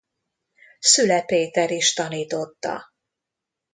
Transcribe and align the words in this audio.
Szüle 0.79 1.21
Péter 1.21 1.71
is 1.71 1.93
tanította. 1.93 2.93